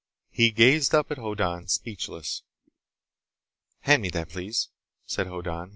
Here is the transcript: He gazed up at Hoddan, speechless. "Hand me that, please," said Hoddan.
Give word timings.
He 0.31 0.49
gazed 0.49 0.95
up 0.95 1.11
at 1.11 1.19
Hoddan, 1.19 1.67
speechless. 1.67 2.41
"Hand 3.81 4.01
me 4.01 4.09
that, 4.09 4.29
please," 4.29 4.69
said 5.05 5.27
Hoddan. 5.27 5.69